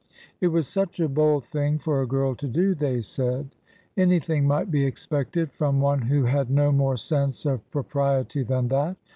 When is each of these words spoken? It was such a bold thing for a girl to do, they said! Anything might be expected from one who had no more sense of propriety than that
It 0.39 0.47
was 0.47 0.67
such 0.67 0.99
a 0.99 1.07
bold 1.07 1.45
thing 1.45 1.77
for 1.77 2.01
a 2.01 2.07
girl 2.07 2.33
to 2.33 2.47
do, 2.47 2.73
they 2.73 3.01
said! 3.01 3.51
Anything 3.95 4.47
might 4.47 4.71
be 4.71 4.83
expected 4.83 5.51
from 5.51 5.79
one 5.79 6.01
who 6.01 6.23
had 6.23 6.49
no 6.49 6.71
more 6.71 6.97
sense 6.97 7.45
of 7.45 7.69
propriety 7.69 8.41
than 8.41 8.69
that 8.69 8.97